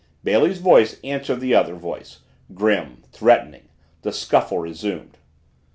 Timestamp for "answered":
1.03-1.41